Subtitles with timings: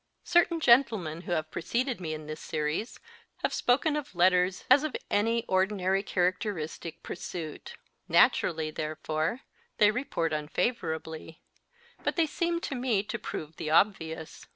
[0.23, 2.99] Certain gentlemen who have preceded me in this series
[3.43, 7.75] have spoken of letters as of any ordinary characteristic pursuit.
[8.09, 9.41] Naturally, therefore,
[9.77, 11.43] they report unfavourably;
[12.03, 14.47] but they seem to me to prove the obvious.